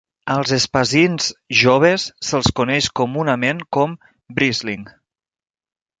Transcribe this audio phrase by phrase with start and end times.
[0.35, 1.27] Als espasins
[1.59, 3.95] joves se'ls coneix comunament com
[4.41, 4.91] "brisling".